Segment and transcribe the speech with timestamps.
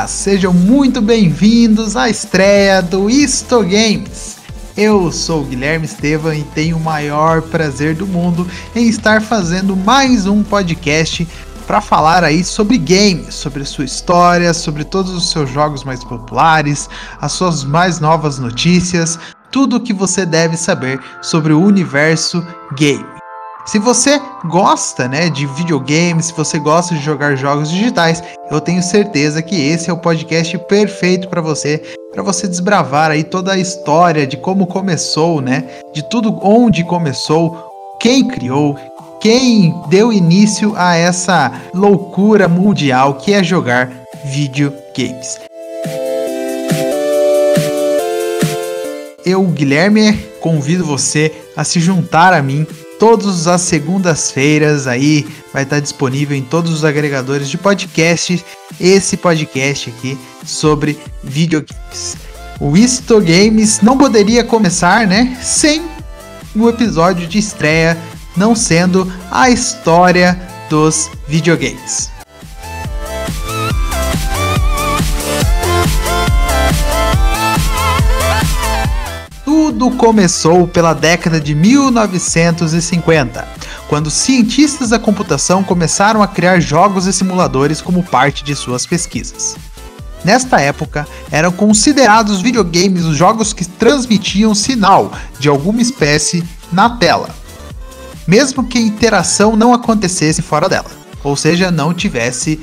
[0.00, 4.38] Olá, sejam muito bem-vindos à estreia do Isto Games.
[4.74, 10.26] Eu sou Guilherme Estevam e tenho o maior prazer do mundo em estar fazendo mais
[10.26, 11.28] um podcast
[11.66, 16.88] para falar aí sobre games, sobre sua história, sobre todos os seus jogos mais populares,
[17.20, 19.18] as suas mais novas notícias,
[19.52, 22.42] tudo o que você deve saber sobre o universo
[22.74, 23.19] game.
[23.70, 28.20] Se você gosta, né, de videogames, se você gosta de jogar jogos digitais,
[28.50, 31.80] eu tenho certeza que esse é o podcast perfeito para você,
[32.12, 37.70] para você desbravar aí toda a história de como começou, né, de tudo onde começou,
[38.00, 38.76] quem criou,
[39.20, 43.88] quem deu início a essa loucura mundial que é jogar
[44.24, 45.38] videogames.
[49.24, 52.66] Eu, Guilherme, convido você a se juntar a mim
[53.00, 58.44] todas as segundas-feiras aí vai estar disponível em todos os agregadores de podcast
[58.78, 62.16] esse podcast aqui sobre videogames.
[62.60, 65.82] O Isto Games não poderia começar, né, sem
[66.54, 67.96] o episódio de estreia
[68.36, 72.19] não sendo a história dos videogames.
[79.80, 83.48] Tudo começou pela década de 1950,
[83.88, 89.56] quando cientistas da computação começaram a criar jogos e simuladores como parte de suas pesquisas.
[90.22, 97.30] Nesta época, eram considerados videogames os jogos que transmitiam sinal de alguma espécie na tela,
[98.26, 100.90] mesmo que a interação não acontecesse fora dela,
[101.24, 102.60] ou seja, não tivesse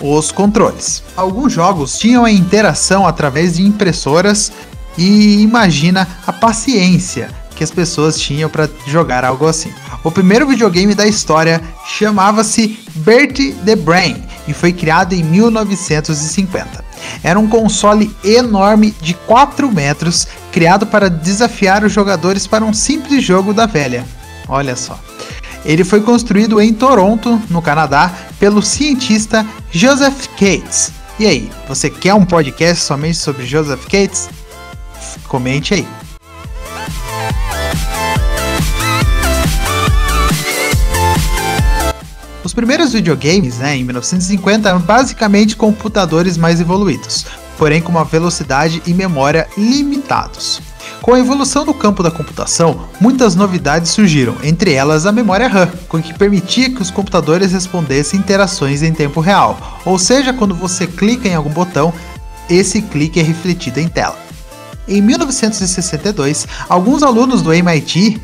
[0.00, 1.02] os controles.
[1.16, 4.52] Alguns jogos tinham a interação através de impressoras
[4.96, 9.72] e imagina a paciência que as pessoas tinham para jogar algo assim.
[10.02, 16.84] O primeiro videogame da história chamava-se Bertie the Brain e foi criado em 1950.
[17.22, 23.22] Era um console enorme de 4 metros, criado para desafiar os jogadores para um simples
[23.22, 24.04] jogo da velha.
[24.48, 24.98] Olha só.
[25.64, 30.92] Ele foi construído em Toronto, no Canadá, pelo cientista Joseph Cates.
[31.18, 34.28] E aí, você quer um podcast somente sobre Joseph Cates?
[35.34, 35.84] Comente aí.
[42.44, 47.26] Os primeiros videogames, né, em 1950, eram basicamente computadores mais evoluídos,
[47.58, 50.60] porém com uma velocidade e memória limitados.
[51.02, 55.68] Com a evolução do campo da computação, muitas novidades surgiram, entre elas a memória RAM,
[55.88, 60.86] com que permitia que os computadores respondessem interações em tempo real, ou seja, quando você
[60.86, 61.92] clica em algum botão,
[62.48, 64.23] esse clique é refletido em tela.
[64.86, 68.20] Em 1962, alguns alunos do MIT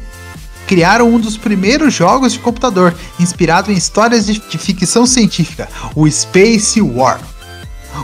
[0.66, 6.08] criaram um dos primeiros jogos de computador, inspirado em histórias de, de ficção científica, o
[6.08, 7.20] Space War.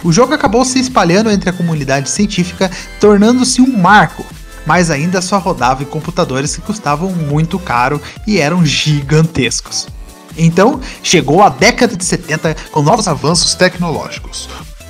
[0.03, 4.25] O jogo acabou se espalhando entre a comunidade científica, tornando-se um marco,
[4.67, 9.87] mas ainda só rodava em computadores que custavam muito caro e eram gigantescos.
[10.37, 14.49] Então, chegou a década de 70 com novos avanços tecnológicos,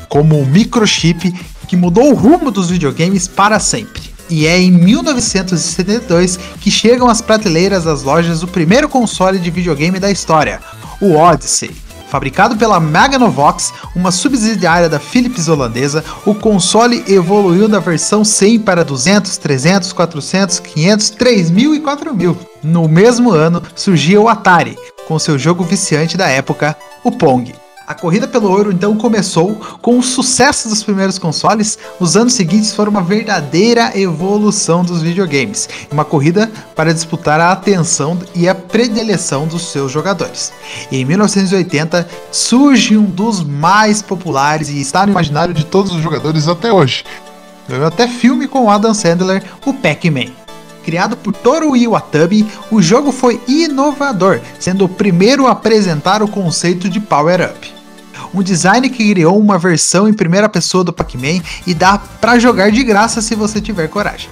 [0.08, 1.32] como o microchip
[1.68, 4.02] que mudou o rumo dos videogames para sempre.
[4.28, 10.00] E é em 1972 que chegam às prateleiras das lojas o primeiro console de videogame
[10.00, 10.60] da história,
[11.00, 11.70] o Odyssey.
[12.08, 18.84] Fabricado pela Magnavox, uma subsidiária da Philips holandesa, o console evoluiu da versão 100 para
[18.84, 22.38] 200, 300, 400, 500, 3000 e 4000.
[22.62, 27.52] No mesmo ano, surgia o Atari, com seu jogo viciante da época, o Pong.
[27.86, 31.78] A corrida pelo ouro então começou com o sucesso dos primeiros consoles.
[32.00, 38.18] Os anos seguintes foram uma verdadeira evolução dos videogames, uma corrida para disputar a atenção
[38.34, 40.52] e a predileção dos seus jogadores.
[40.90, 46.48] Em 1980 surge um dos mais populares e está no imaginário de todos os jogadores
[46.48, 47.04] até hoje.
[47.68, 50.32] Ganhou até filme com Adam Sandler, o Pac-Man.
[50.84, 56.88] Criado por Toru Iwatabe, o jogo foi inovador, sendo o primeiro a apresentar o conceito
[56.88, 57.75] de power-up
[58.34, 62.70] um design que criou uma versão em primeira pessoa do Pac-Man e dá para jogar
[62.70, 64.28] de graça se você tiver coragem.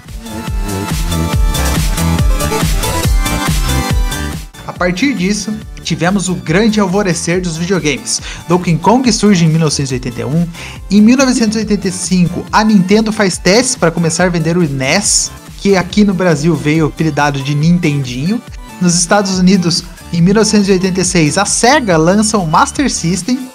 [4.67, 8.21] A partir disso, tivemos o grande alvorecer dos videogames.
[8.49, 10.49] Donkey Kong surge em 1981.
[10.91, 16.15] Em 1985, a Nintendo faz testes para começar a vender o NES, que aqui no
[16.15, 18.41] Brasil veio apelidado de Nintendinho.
[18.81, 23.54] Nos Estados Unidos, em 1986, a Sega lança o Master System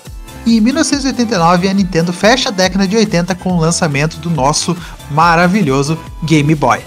[0.49, 4.75] e em 1989 a Nintendo fecha a década de 80 com o lançamento do nosso
[5.11, 6.79] maravilhoso Game Boy.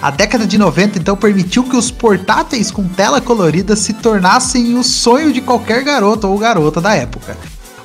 [0.00, 4.84] A década de 90 então permitiu que os portáteis com tela colorida se tornassem o
[4.84, 7.36] sonho de qualquer garoto ou garota da época.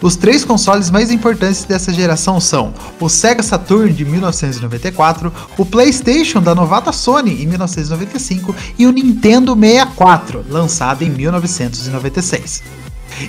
[0.03, 6.41] Os três consoles mais importantes dessa geração são o Sega Saturn de 1994, o PlayStation
[6.41, 12.63] da novata Sony em 1995 e o Nintendo 64, lançado em 1996.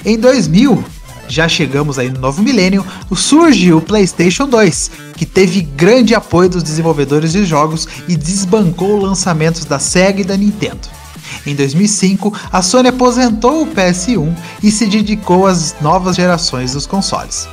[0.04, 0.82] Em 2000,
[1.32, 2.84] já chegamos aí no novo milênio,
[3.16, 9.64] surge o PlayStation 2, que teve grande apoio dos desenvolvedores de jogos e desbancou lançamentos
[9.64, 10.88] da Sega e da Nintendo.
[11.46, 17.48] Em 2005, a Sony aposentou o PS1 e se dedicou às novas gerações dos consoles.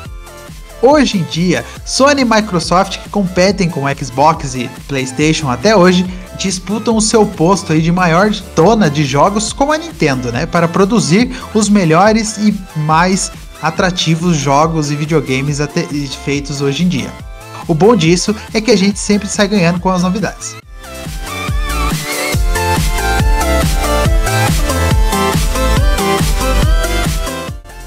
[0.82, 6.06] Hoje em dia, Sony e Microsoft, que competem com Xbox e PlayStation até hoje,
[6.38, 10.68] disputam o seu posto aí de maior dona de jogos com a Nintendo, né, para
[10.68, 15.60] produzir os melhores e mais atrativos jogos e videogames
[16.24, 17.12] feitos hoje em dia.
[17.68, 20.56] O bom disso é que a gente sempre sai ganhando com as novidades.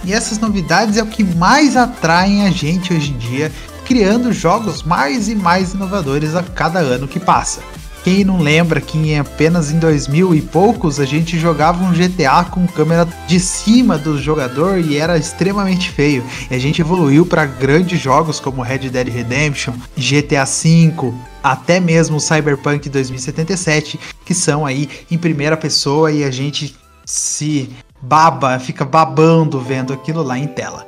[0.05, 3.53] E essas novidades é o que mais atraem a gente hoje em dia,
[3.85, 7.61] criando jogos mais e mais inovadores a cada ano que passa.
[8.05, 12.67] Quem não lembra que apenas em 2000 e poucos a gente jogava um GTA com
[12.67, 16.25] câmera de cima do jogador e era extremamente feio.
[16.51, 21.13] E a gente evoluiu para grandes jogos como Red Dead Redemption, GTA V,
[21.43, 26.75] até mesmo Cyberpunk 2077, que são aí em primeira pessoa e a gente
[27.05, 27.71] se
[28.01, 30.87] baba, fica babando vendo aquilo lá em tela.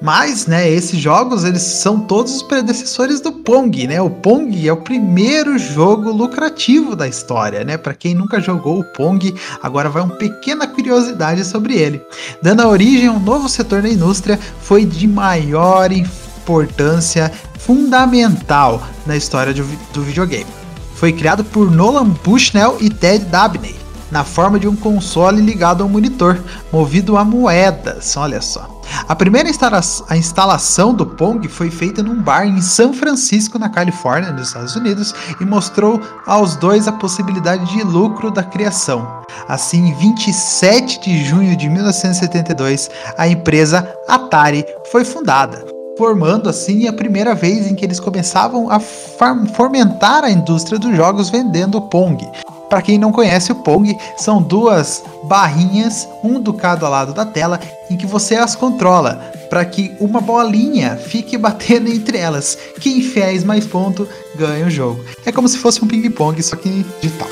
[0.00, 4.00] Mas, né, esses jogos eles são todos os predecessores do Pong, né?
[4.00, 7.78] O Pong é o primeiro jogo lucrativo da história, né?
[7.78, 12.02] Para quem nunca jogou o Pong, agora vai uma pequena curiosidade sobre ele.
[12.42, 19.54] Dando origem a um novo setor da indústria, foi de maior importância fundamental na história
[19.54, 20.46] do videogame.
[20.94, 25.88] Foi criado por Nolan Bushnell e Ted Dabney na forma de um console ligado ao
[25.88, 26.38] monitor,
[26.72, 28.16] movido a moedas.
[28.16, 28.76] Olha só.
[29.08, 33.68] A primeira instala a instalação do Pong foi feita num bar em São Francisco, na
[33.68, 39.24] Califórnia, nos Estados Unidos, e mostrou aos dois a possibilidade de lucro da criação.
[39.48, 45.64] Assim, em 27 de junho de 1972, a empresa Atari foi fundada,
[45.98, 51.28] formando assim a primeira vez em que eles começavam a fomentar a indústria dos jogos
[51.28, 52.26] vendendo Pong.
[52.68, 57.60] Para quem não conhece o Pong, são duas barrinhas, um do cada lado da tela,
[57.88, 59.14] em que você as controla
[59.48, 62.58] para que uma bolinha fique batendo entre elas.
[62.80, 65.04] Quem fez mais ponto ganha o jogo.
[65.24, 67.28] É como se fosse um ping-pong, só que digital.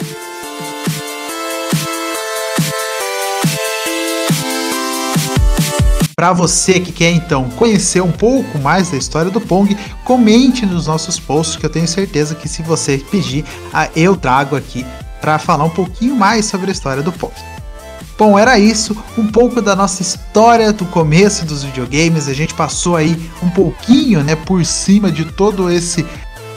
[6.14, 10.86] Para você que quer então conhecer um pouco mais da história do Pong, comente nos
[10.86, 13.44] nossos posts que eu tenho certeza que se você pedir,
[13.94, 14.86] eu trago aqui
[15.24, 17.32] para falar um pouquinho mais sobre a história do Pong.
[18.18, 22.28] Bom, era isso, um pouco da nossa história do começo dos videogames.
[22.28, 26.04] A gente passou aí um pouquinho, né, por cima de todo esse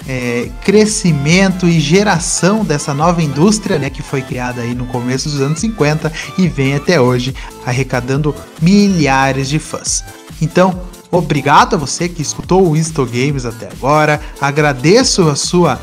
[0.05, 5.39] é, crescimento e geração dessa nova indústria, né, que foi criada aí no começo dos
[5.39, 7.33] anos 50 e vem até hoje
[7.65, 10.03] arrecadando milhares de fãs.
[10.41, 14.19] Então, obrigado a você que escutou o Insto Games até agora.
[14.41, 15.79] Agradeço a sua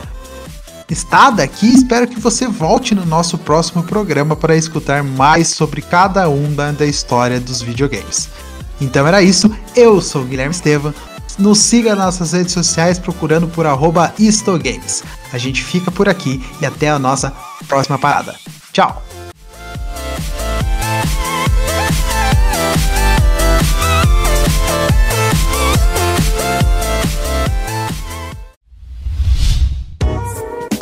[0.91, 1.67] estada aqui.
[1.67, 6.73] Espero que você volte no nosso próximo programa para escutar mais sobre cada um da,
[6.87, 8.29] história dos videogames.
[8.81, 10.95] Então era isso, eu sou o Guilherme Estevam.
[11.39, 15.03] Nos siga nas nossas redes sociais procurando por arroba Games.
[15.33, 17.33] A gente fica por aqui e até a nossa
[17.67, 18.37] próxima parada.
[18.73, 19.24] Tchau!